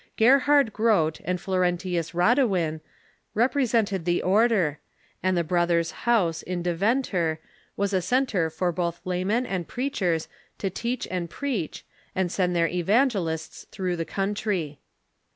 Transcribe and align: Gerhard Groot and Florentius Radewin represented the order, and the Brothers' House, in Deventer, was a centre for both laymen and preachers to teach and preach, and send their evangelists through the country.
Gerhard 0.17 0.73
Groot 0.73 1.19
and 1.25 1.39
Florentius 1.39 2.15
Radewin 2.15 2.81
represented 3.35 4.03
the 4.03 4.23
order, 4.23 4.79
and 5.21 5.37
the 5.37 5.43
Brothers' 5.43 5.91
House, 6.09 6.41
in 6.41 6.63
Deventer, 6.63 7.39
was 7.77 7.93
a 7.93 8.01
centre 8.01 8.49
for 8.49 8.71
both 8.71 8.99
laymen 9.05 9.45
and 9.45 9.67
preachers 9.67 10.27
to 10.57 10.71
teach 10.71 11.07
and 11.11 11.29
preach, 11.29 11.85
and 12.15 12.31
send 12.31 12.55
their 12.55 12.67
evangelists 12.67 13.65
through 13.69 13.95
the 13.95 14.03
country. 14.03 14.79